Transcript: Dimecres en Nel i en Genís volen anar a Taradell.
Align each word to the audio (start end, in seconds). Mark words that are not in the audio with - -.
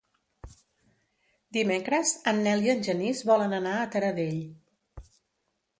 Dimecres 1.57 2.15
en 2.33 2.41
Nel 2.49 2.67
i 2.69 2.73
en 2.75 2.83
Genís 2.89 3.23
volen 3.33 3.55
anar 3.61 3.79
a 3.83 3.87
Taradell. 3.97 4.43